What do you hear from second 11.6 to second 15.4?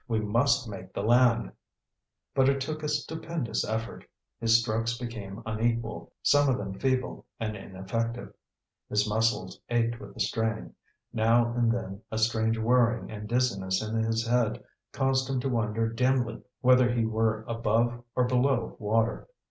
then a strange whirring and dizziness in his head caused him